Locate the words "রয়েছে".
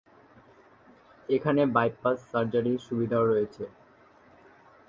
3.25-3.63